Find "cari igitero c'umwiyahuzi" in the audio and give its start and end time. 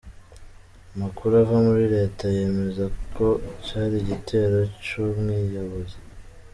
3.67-5.97